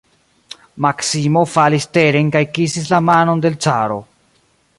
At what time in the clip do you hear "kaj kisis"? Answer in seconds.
2.37-2.91